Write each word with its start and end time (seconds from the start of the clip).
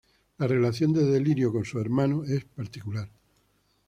La 0.39 0.47
relación 0.47 0.93
de 0.93 1.03
Delirio 1.05 1.51
con 1.51 1.63
sus 1.63 1.79
hermanos 1.79 2.27
es 2.27 2.43
particular. 2.45 3.07